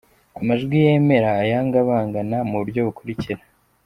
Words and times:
Amajwi 0.39 0.75
yemera 0.85 1.29
ayagabangana 1.43 2.37
mu 2.49 2.55
buryo 2.61 2.81
bukurikira:. 2.87 3.41